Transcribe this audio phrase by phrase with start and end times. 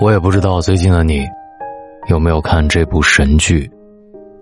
[0.00, 1.26] 我也不知道最近的你
[2.08, 3.70] 有没有看这部神剧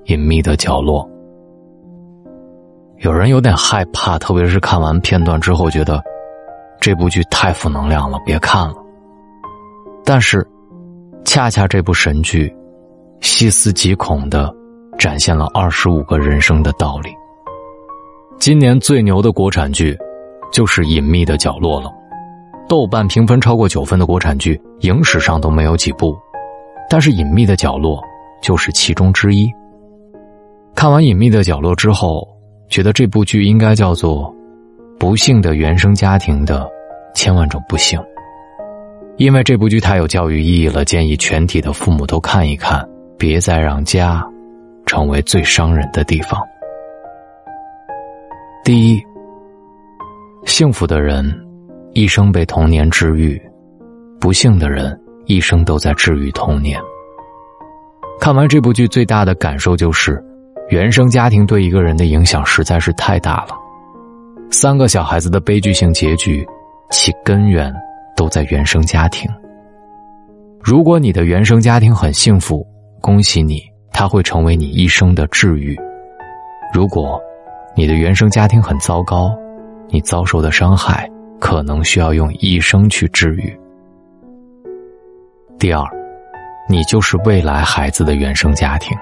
[0.13, 1.05] 《隐秘的角落》。
[2.99, 6.03] 有人有点害怕，特别是看完片段之后，觉得
[6.81, 8.75] 这部剧太负能量了，别看了。
[10.05, 10.45] 但是，
[11.25, 12.53] 恰恰这部神剧
[13.21, 14.53] 细思极恐的
[14.99, 17.11] 展现了二十五个人生的道理。
[18.39, 19.97] 今年最牛的国产剧
[20.51, 21.91] 就是《隐秘的角落》了。
[22.73, 26.17] 豆瓣评分超过九分的国产剧，影史上都没有几部，
[26.89, 27.99] 但是《隐秘的角落》
[28.43, 29.47] 就是其中之一。
[30.75, 32.27] 看完《隐秘的角落》之后，
[32.71, 34.35] 觉得这部剧应该叫做
[34.99, 36.67] 《不幸的原生家庭的
[37.15, 38.01] 千万种不幸》，
[39.19, 42.83] 因为这部剧太有教育意义了，建议全体的父母都看一看，
[43.19, 44.27] 别再让家
[44.87, 46.41] 成为最伤人的地方。
[48.65, 49.03] 第一，
[50.47, 51.42] 幸福的人。
[51.95, 53.41] 一生被童年治愈，
[54.19, 56.81] 不幸的人一生都在治愈童年。
[58.19, 60.23] 看完这部剧，最大的感受就是，
[60.71, 63.49] 原生家庭对一个人的影响实在是太大了。
[64.51, 66.47] 三个小孩子的悲剧性结局，
[66.91, 67.71] 其根源
[68.17, 69.31] 都在原生家庭。
[70.63, 72.67] 如果你的原生家庭很幸福，
[73.03, 73.61] 恭喜你，
[73.93, 75.77] 他会成为你一生的治愈；
[76.73, 77.21] 如果
[77.77, 79.31] 你的原生家庭很糟糕，
[79.91, 81.07] 你遭受的伤害。
[81.43, 83.53] 可能需要用一生去治愈。
[85.59, 85.85] 第二，
[86.69, 88.97] 你就是未来孩子的原生家庭。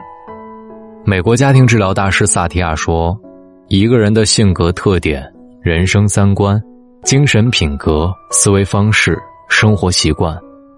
[1.05, 3.15] 美国家庭治疗大师萨提亚说
[3.69, 5.23] ：“一个人的性格特点、
[5.61, 6.59] 人生三观、
[7.03, 9.19] 精神品格、思维方式、
[9.51, 10.35] 生活习惯，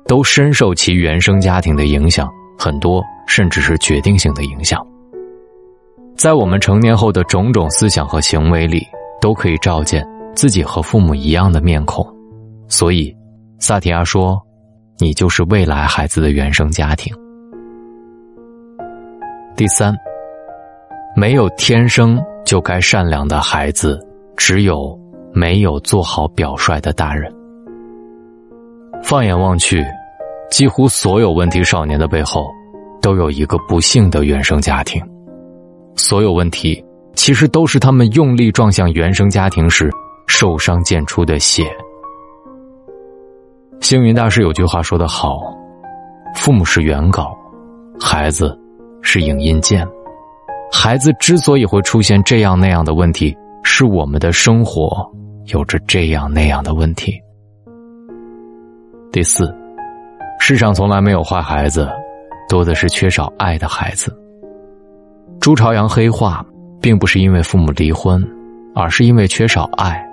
[0.08, 4.84] 都深受其原生家庭的影响，很多甚至是决定性的影响。
[6.16, 8.84] 在我们成年后的种种思想和行为里，
[9.20, 10.04] 都可以照见。”
[10.34, 12.04] 自己和父母一样的面孔，
[12.68, 13.14] 所以，
[13.58, 14.40] 萨提亚说
[14.98, 17.14] ：“你就是未来孩子的原生家庭。”
[19.54, 19.94] 第三，
[21.14, 24.00] 没有天生就该善良的孩子，
[24.36, 24.98] 只有
[25.32, 27.32] 没有做好表率的大人。
[29.02, 29.84] 放眼望去，
[30.50, 32.50] 几乎所有问题少年的背后，
[33.02, 35.00] 都有一个不幸的原生家庭。
[35.94, 36.82] 所有问题，
[37.14, 39.90] 其实都是他们用力撞向原生家庭时。
[40.42, 41.64] 受伤溅出的血。
[43.80, 45.40] 星云大师有句话说得好
[46.34, 47.32] ：“父母是原稿，
[48.00, 48.58] 孩子
[49.02, 49.86] 是影印件。
[50.72, 53.32] 孩子之所以会出现这样那样的问题，
[53.62, 55.08] 是我们的生活
[55.44, 57.14] 有着这样那样的问题。”
[59.12, 59.54] 第四，
[60.40, 61.88] 世上从来没有坏孩子，
[62.48, 64.12] 多的是缺少爱的孩子。
[65.40, 66.44] 朱朝阳黑化，
[66.80, 68.20] 并不是因为父母离婚，
[68.74, 70.04] 而是因为缺少爱。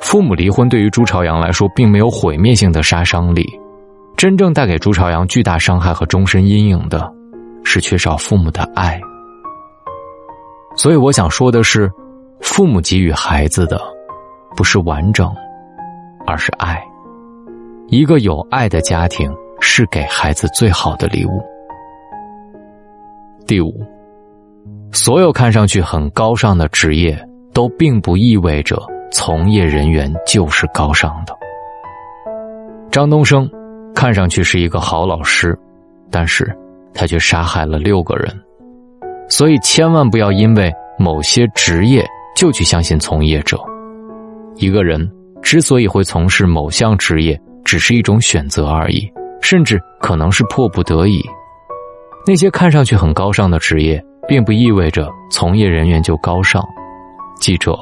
[0.00, 3.44] 父母离婚对于朱朝阳来说并没有毁灭性的杀伤力，
[4.16, 7.12] 真正带给朱朝阳巨大伤害和终身阴影的，
[7.64, 9.00] 是缺少父母的爱。
[10.76, 11.90] 所以我想说的是，
[12.40, 13.80] 父母给予孩子的，
[14.56, 15.28] 不是完整，
[16.26, 16.82] 而是爱。
[17.88, 19.30] 一个有爱的家庭
[19.60, 21.42] 是给孩子最好的礼物。
[23.46, 23.74] 第五，
[24.92, 27.18] 所有看上去很高尚的职业，
[27.52, 28.80] 都并不意味着。
[29.10, 31.36] 从业人员就是高尚的。
[32.90, 33.48] 张东升
[33.94, 35.58] 看上去是一个好老师，
[36.10, 36.56] 但是
[36.94, 38.28] 他却杀害了六个人。
[39.28, 43.58] 所以千万不要因为某些职业就去相信从业者。
[44.56, 45.10] 一个人
[45.42, 51.22] 之所以会从事某项职业，只是一种选择而已，甚至可能是迫不得已。
[52.26, 56.62] 那些看上去很高尚的职业，并不意味着从业人员就高尚。
[57.38, 57.78] 记者、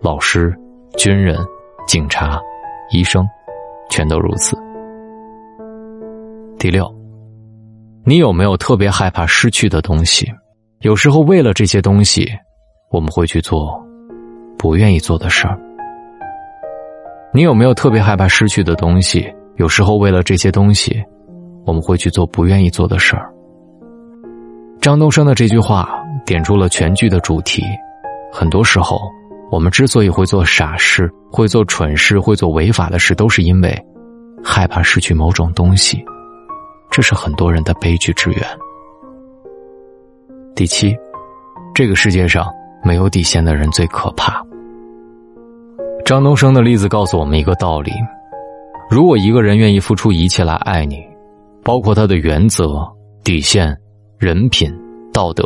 [0.00, 0.54] 老师。
[0.98, 1.36] 军人、
[1.86, 2.40] 警察、
[2.90, 3.26] 医生，
[3.88, 4.56] 全都如此。
[6.58, 6.86] 第六，
[8.04, 10.30] 你有没有特别害怕失去的东西？
[10.80, 12.28] 有时候为了这些东西，
[12.90, 13.82] 我们会去做
[14.58, 15.58] 不愿意做的事儿。
[17.32, 19.26] 你有没有特别害怕失去的东西？
[19.56, 21.02] 有时候为了这些东西，
[21.64, 23.32] 我们会去做不愿意做的事儿。
[24.80, 25.88] 张东升的这句话
[26.26, 27.64] 点出了全剧的主题。
[28.30, 29.00] 很多时候。
[29.52, 33.78] 我们之所以会做傻事、会做蠢事、会做违法的事，都是因为
[34.42, 36.02] 害怕失去某种东西，
[36.90, 38.42] 这是很多人的悲剧之源。
[40.56, 40.96] 第七，
[41.74, 42.50] 这个世界上
[42.82, 44.42] 没有底线的人最可怕。
[46.02, 47.92] 张东升的例子告诉我们一个道理：
[48.90, 51.04] 如果一个人愿意付出一切来爱你，
[51.62, 52.90] 包括他的原则、
[53.22, 53.76] 底线、
[54.18, 54.74] 人品、
[55.12, 55.44] 道德，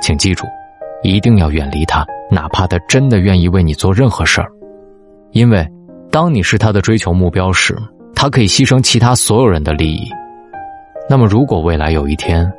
[0.00, 0.44] 请记住，
[1.04, 2.04] 一定要远离他。
[2.30, 4.50] 哪怕他真的愿意为你做任何事儿，
[5.30, 5.64] 因为，
[6.10, 7.76] 当你是他的追求目标时，
[8.14, 10.08] 他可以牺牲其他所有人的利益。
[11.08, 12.50] 那么，如果未来有一天，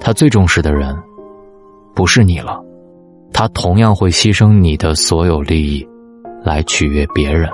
[0.00, 0.94] 他最重视的人
[1.94, 2.60] 不是你了，
[3.32, 5.88] 他同样会牺牲你的所有利益
[6.44, 7.48] 来取悦别人。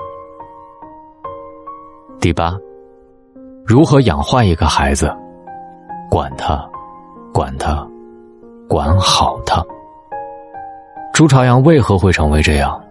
[2.21, 2.57] 第八，
[3.67, 5.15] 如何养坏一个孩子？
[6.11, 6.69] 管他，
[7.33, 7.87] 管他，
[8.69, 9.65] 管好他。
[11.13, 12.83] 朱朝阳为何会成为这样？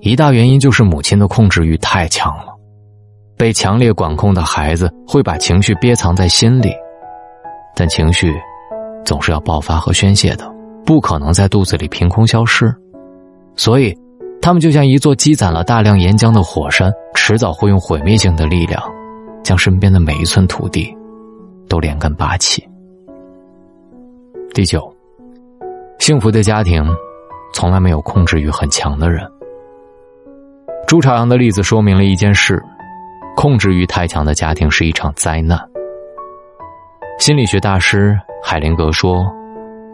[0.00, 2.54] 一大原因就是母亲的控制欲太强了。
[3.36, 6.72] 被强烈管控的孩子会把情绪憋藏在心里，
[7.74, 8.34] 但情绪
[9.04, 10.50] 总是要爆发和宣泄的，
[10.84, 12.74] 不可能在肚子里凭空消失。
[13.54, 13.96] 所以，
[14.42, 18.82] 他们就像一座积攒了大量岩浆的火山，迟早会用毁灭性的力量，
[19.44, 20.92] 将身边的每一寸土地
[21.68, 22.66] 都连根拔起。
[24.52, 24.82] 第九，
[25.98, 26.82] 幸福的家庭
[27.56, 29.26] 从来没有控制欲很强的人。
[30.86, 32.62] 朱朝阳的例子说明了一件事。
[33.34, 35.58] 控制欲太强的家庭是一场灾难。
[37.18, 39.26] 心理学大师海灵格说：“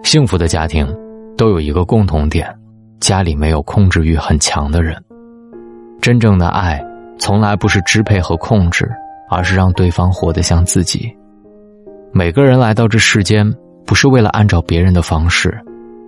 [0.03, 0.93] 幸福的家庭
[1.37, 2.53] 都有一个共同点，
[2.99, 5.00] 家里没有控制欲很强的人。
[6.00, 6.85] 真正的爱
[7.17, 8.91] 从来不是支配和控制，
[9.31, 11.17] 而是让对方活得像自己。
[12.12, 13.49] 每个人来到这世间，
[13.87, 15.56] 不是为了按照别人的方式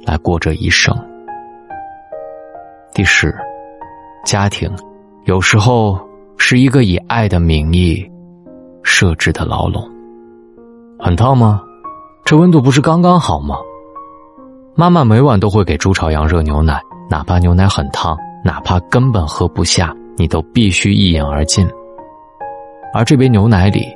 [0.05, 0.93] 来过这一生。”
[2.95, 3.35] 第十，
[4.25, 4.71] 家庭
[5.25, 5.99] 有时候。
[6.37, 8.05] 是一个以爱的名义
[8.83, 9.89] 设置的牢笼，
[10.99, 11.63] 很烫吗？
[12.25, 13.57] 这温度不是刚刚好吗？
[14.75, 21.67] 妈妈每晚都会给朱朝阳热牛奶，哪怕牛奶很烫，哪怕根本喝不下，你都必须一饮而尽。
[22.93, 23.87] 而这杯牛奶里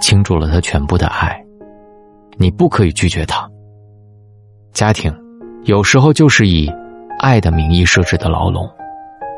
[0.00, 1.44] 倾注了他全部的爱，
[2.38, 3.46] 你不可以拒绝他。
[4.72, 5.12] 家庭
[5.64, 6.72] 有时候就是以
[7.24, 8.68] 爱的名义设置的牢笼，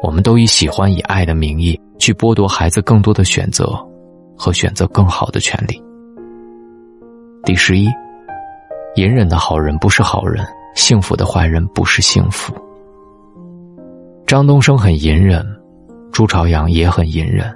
[0.03, 1.81] 我们都以喜欢以爱的名义。
[1.99, 3.65] 去剥夺孩子更多的选择
[4.37, 5.81] 和选择更好的权利。
[7.45, 7.89] 第十一，
[8.97, 10.45] 隐忍的好人不是好人，
[10.75, 12.53] 幸福的坏人不是幸福。
[14.27, 15.47] 张东升很隐忍，
[16.13, 17.55] 朱朝阳也很隐忍，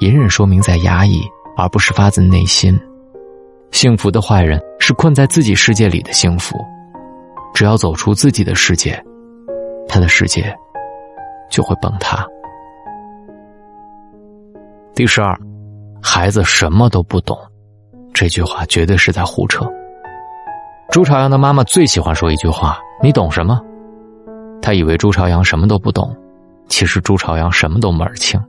[0.00, 1.22] 隐忍说明在压抑，
[1.56, 2.76] 而不是发自内心。
[3.70, 6.58] 幸福的坏人是困在自己世界里的幸福，
[7.54, 9.02] 只要走出自己的世界，
[9.88, 10.54] 他的世界
[11.50, 12.26] 就会崩塌。
[14.94, 15.38] 第十二，
[16.02, 17.38] 孩子什么都不懂，
[18.12, 19.66] 这句话绝对是在胡扯。
[20.90, 23.60] 朱朝阳的妈妈最喜欢说一句话：“你懂什么？”
[24.60, 26.14] 他以为朱朝阳什么都不懂，
[26.68, 28.40] 其实朱朝阳什么都门儿清。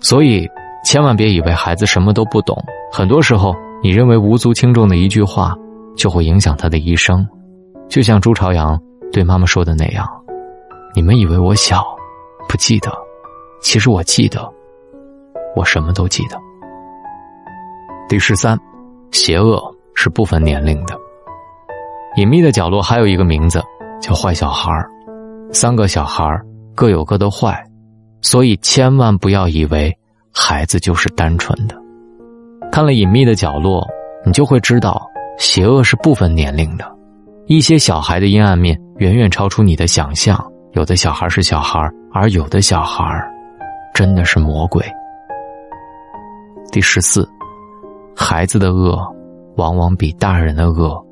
[0.00, 0.48] 所以，
[0.84, 2.56] 千万别以为孩子什么都不懂。
[2.92, 5.56] 很多时候，你认为无足轻重的一句话，
[5.96, 7.26] 就会影响他的一生。
[7.88, 8.80] 就像朱朝阳
[9.12, 10.06] 对妈妈说的那样
[10.94, 11.84] ：“你们以为我小，
[12.48, 12.92] 不记得，
[13.60, 14.48] 其实我记得。”
[15.56, 16.38] 我什么都记得。
[18.08, 18.56] 第十三，
[19.10, 19.60] 邪恶
[19.94, 20.96] 是不分年龄的。
[22.16, 23.60] 隐秘的角落还有一个名字，
[24.00, 24.72] 叫坏小孩
[25.52, 26.40] 三个小孩
[26.74, 27.60] 各有各的坏，
[28.22, 29.92] 所以千万不要以为
[30.32, 31.76] 孩子就是单纯的。
[32.70, 33.84] 看了隐秘的角落，
[34.24, 35.04] 你就会知道，
[35.36, 36.84] 邪恶是不分年龄的。
[37.46, 40.38] 一些小孩的阴暗面远远超出你的想象。
[40.72, 41.80] 有的小孩是小孩，
[42.12, 43.02] 而有的小孩
[43.94, 44.84] 真的是魔鬼。
[46.70, 47.26] 第十四，
[48.14, 49.00] 孩子的恶
[49.56, 51.02] 往往比大人的恶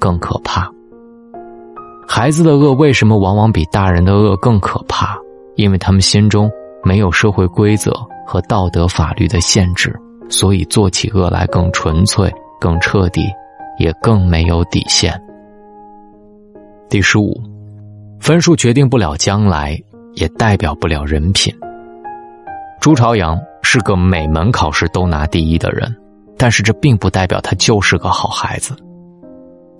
[0.00, 0.68] 更可怕。
[2.08, 5.14] 孩子的恶为什么往往比大人的恶更可怕？
[5.56, 6.50] 因为他们心中
[6.82, 7.92] 没有社会规则
[8.26, 9.94] 和道德法律的限制，
[10.30, 13.28] 所以做起恶来更纯粹、更彻底，
[13.78, 15.22] 也更没有底线。
[16.88, 17.40] 第十五，
[18.20, 19.80] 分数决定不了将来，
[20.14, 21.54] 也代表不了人品。
[22.80, 23.38] 朱朝阳。
[23.66, 25.92] 是个每门考试都拿第一的人，
[26.36, 28.76] 但是这并不代表他就是个好孩子。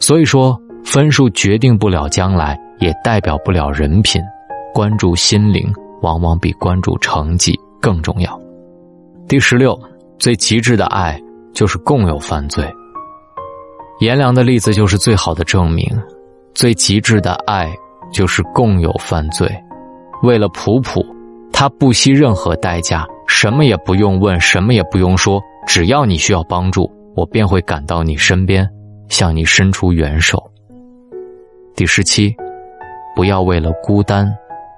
[0.01, 4.21] 所以说，分数决定不了将来，也代表不了人品。
[4.73, 5.71] 关注心灵，
[6.01, 8.41] 往往比关注成绩更重要。
[9.29, 9.79] 第十六，
[10.19, 11.21] 最极致的爱
[11.53, 12.67] 就是共有犯罪。
[14.01, 15.87] 颜良的例子就是最好的证明。
[16.55, 17.69] 最极致的爱
[18.13, 19.51] 就是共有犯罪。
[20.23, 21.05] 为了普普，
[21.53, 23.07] 他不惜任何代价。
[23.27, 28.69] 什么也不用问，什么也不用说，只要你需要帮助，我便会赶到你身边，
[29.09, 30.43] 向你伸出援手。
[31.75, 32.35] 第十七，
[33.17, 34.31] 不要为了孤单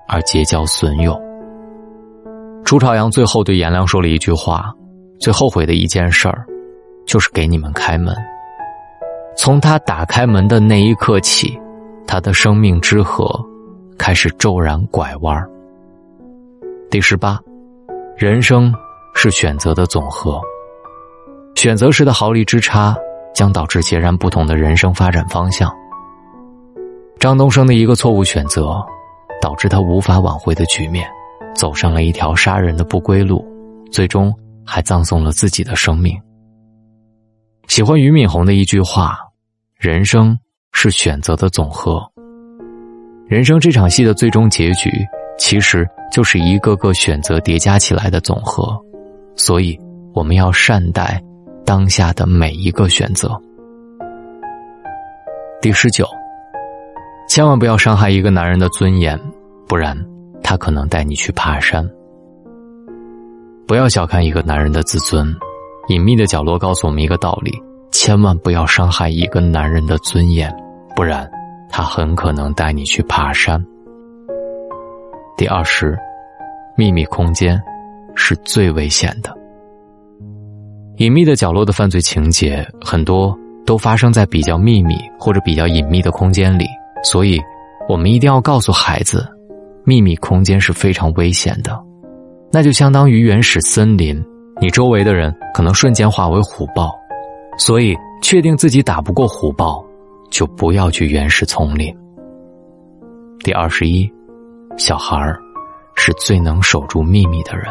[0.08, 1.20] 而结交损友。
[2.64, 4.72] 朱朝阳最后对颜良说了一句话：
[5.20, 6.46] 最后悔的一件事儿，
[7.04, 8.16] 就是给你们开门。
[9.36, 11.58] 从他打开门的那一刻起，
[12.06, 13.28] 他的生命之河
[13.98, 15.48] 开始骤然拐弯儿。
[16.90, 17.38] 第十八。
[18.16, 18.74] 人生
[19.14, 20.40] 是选择的总和。
[21.54, 22.96] 选择时的毫厘之差，
[23.34, 25.70] 将导致截然不同的人生发展方向。
[27.18, 28.82] 张东升的一个错误选择，
[29.42, 31.06] 导致他无法挽回的局面，
[31.54, 33.44] 走上了一条杀人的不归路，
[33.92, 34.34] 最终
[34.64, 36.18] 还葬送了自己的生命。
[37.68, 39.18] 喜欢俞敏洪的一句话
[39.78, 40.38] ：“人生
[40.78, 42.06] 是选择的总和。”
[43.26, 44.90] 人生这场戏的最终结局，
[45.38, 48.78] 其实就是一个个选择叠加起来的总和，
[49.36, 49.76] 所以
[50.12, 51.18] 我们要善待
[51.64, 53.34] 当下的每一个选择。
[55.62, 56.06] 第十九。
[57.28, 59.18] 千万不要伤害一个男人的尊严，
[59.66, 59.98] 不然
[60.44, 61.84] 他可能带你去爬山。
[63.66, 65.34] 不要小看一个男人的自尊，
[65.88, 67.52] 隐秘的角落告诉我们一个道理：
[67.90, 70.48] 千万不要伤害一个男人的尊严，
[70.96, 71.30] 不然
[71.68, 73.62] 他很可能带你去爬山。
[75.36, 75.94] 第二十，
[76.74, 77.60] 秘密空间
[78.14, 79.30] 是最危险的。
[80.96, 86.64] 隐秘的角落的犯罪情节很多都发生在比较秘密或者比较隐秘的空间里。
[87.04, 87.38] 所以，
[87.90, 89.28] 我们一定要告诉孩子，
[89.84, 91.78] 秘密空间是非常危险的，
[92.50, 94.24] 那就相当于原始森林，
[94.62, 96.90] 你周围的人可能瞬间化为虎豹，
[97.58, 99.84] 所以确定自己打不过虎豹，
[100.30, 101.94] 就不要去原始丛林。
[103.44, 104.10] 第二十一，
[104.76, 105.38] 小孩儿
[105.94, 107.66] 是最能守住秘密的人。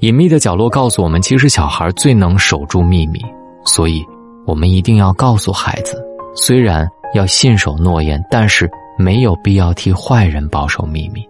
[0.00, 3.20] 隐秘的角落告诉我们，其实小孩最能守住秘密，
[3.64, 4.04] 所以
[4.46, 6.02] 我们一定要告诉孩子，
[6.34, 6.88] 虽然。
[7.14, 11.26] 要信守诺言，但是没有必要替坏人保守秘密。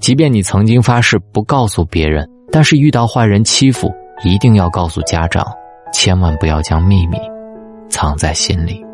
[0.00, 3.90] 即便你曾经发誓不告诉别人，但是遇到坏人欺负，
[4.22, 5.42] 一定要告诉家长，
[5.94, 7.16] 千万不要将秘密
[7.88, 8.84] 藏在心里。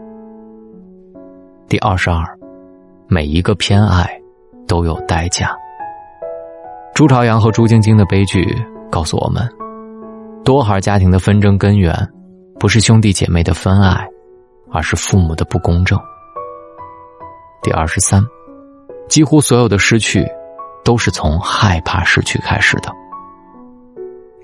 [1.68, 2.24] 第二十二，
[3.08, 4.08] 每一个偏爱
[4.66, 5.54] 都有代价。
[6.94, 8.42] 朱朝阳和朱晶晶的悲剧
[8.90, 9.46] 告诉我们，
[10.44, 11.94] 多孩家庭的纷争根源，
[12.58, 14.06] 不是兄弟姐妹的分爱。
[14.70, 15.98] 而是父母的不公正。
[17.62, 18.22] 第二十三，
[19.08, 20.26] 几乎所有的失去，
[20.84, 22.92] 都是从害怕失去开始的。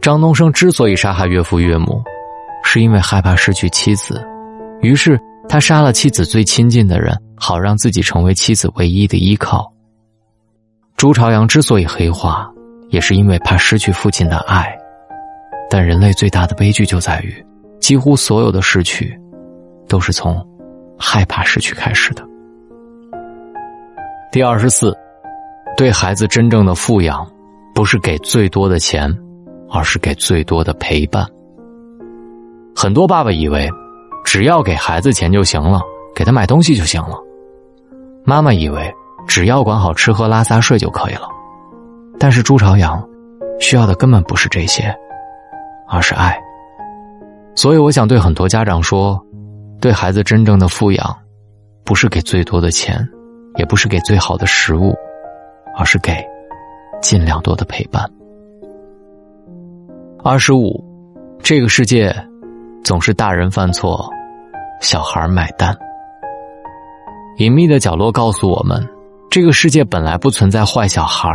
[0.01, 2.03] 张东升之所以杀害岳父岳母，
[2.63, 4.27] 是因为害怕失去妻子，
[4.81, 9.73] 于是他杀了妻子最亲近的人，好让自己成为妻子唯一的依靠。
[10.97, 12.49] 朱朝阳之所以黑化，
[12.91, 14.75] 也是因为怕失去父亲的爱。
[15.69, 17.45] 但人类最大的悲剧就在于，
[17.81, 19.19] 几乎所有的失去。
[19.87, 20.43] 都是从
[20.99, 22.25] 害怕失去开始的。
[24.33, 24.97] 第二十四，
[25.77, 27.31] 对孩子真正的富养，
[27.75, 29.15] 不是给最多的钱，
[29.71, 31.29] 而是给最多的陪伴。
[32.75, 33.69] 很多爸爸以为，
[34.35, 35.81] 只要给孩子钱就行了，
[36.13, 37.17] 给他买东西就行了；
[38.25, 38.93] 妈妈以为，
[39.29, 41.29] 只要管好吃喝拉撒睡就可以了。
[42.19, 43.01] 但是朱朝阳
[43.61, 44.93] 需要的根本不是这些，
[45.89, 46.37] 而是爱。
[47.55, 49.25] 所以，我想对很多家长说。
[49.81, 51.17] 对孩子真正的富养，
[51.85, 53.09] 不是给最多的钱，
[53.55, 54.97] 也不是给最好的食物，
[55.77, 56.13] 而是给
[57.01, 58.05] 尽量多的陪伴。
[60.25, 60.85] 二十五，
[61.41, 62.13] 这个世界
[62.83, 64.11] 总是大人犯错，
[64.85, 65.75] 小孩买单。
[67.39, 68.87] 隐秘的角落告诉我们，
[69.31, 71.27] 这个世界本来不存在坏小孩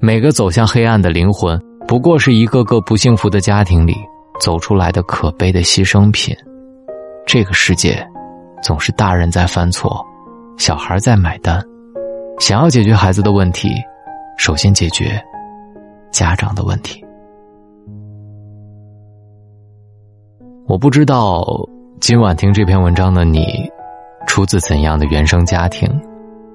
[0.00, 3.94] 每个走向黑暗的灵魂，不过是一个个不幸福的家庭里
[4.40, 6.36] 走出来的可悲的牺牲品。
[7.24, 8.04] 这个世界，
[8.64, 10.04] 总是大人在犯错，
[10.58, 11.64] 小孩在买单。
[12.40, 13.70] 想要解决孩子的问题，
[14.36, 15.22] 首先解决
[16.10, 17.00] 家长的问题。
[20.66, 21.44] 我不知道
[22.02, 23.70] 今晚听这篇文章的你，
[24.26, 25.88] 出自怎样的原生家庭，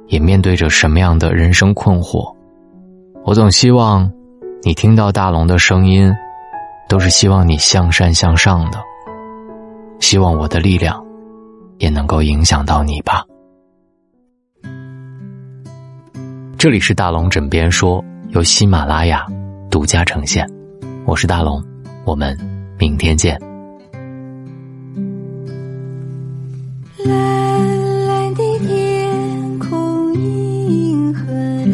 [0.07, 2.35] 也面对着什么样的人生困惑。
[3.23, 4.11] 我总希望，
[4.63, 6.13] 你听到大龙的声音，
[6.89, 8.79] 都是希望你向善向上的。
[10.01, 11.01] 希望我的力量
[11.77, 13.23] 也能够影响到你吧。
[16.57, 19.25] 这里是大龙枕边说，由喜马拉雅
[19.71, 20.45] 独家呈现。
[21.05, 21.63] 我是大龙，
[22.03, 22.37] 我们
[22.77, 23.39] 明天见。
[27.07, 31.23] 蓝蓝的天空，银河
[31.63, 31.71] 里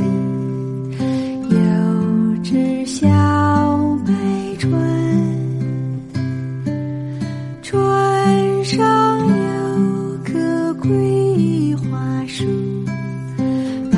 [1.49, 1.57] 有
[2.43, 3.07] 只小
[4.05, 4.13] 白
[4.59, 4.71] 船。
[7.63, 9.33] 船上有
[10.23, 12.45] 棵桂花树，
[13.91, 13.97] 白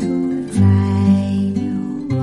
[0.00, 0.04] 兔
[0.50, 0.60] 在
[1.54, 1.62] 游
[2.16, 2.20] 玩。